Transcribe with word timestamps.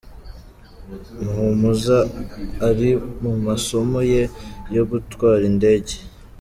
Muhumuza 1.21 1.97
ari 2.69 2.89
mu 3.21 3.33
masomo 3.47 3.97
ye 4.11 4.23
yo 4.75 4.83
gutwara 4.91 5.43
indege. 5.51 5.93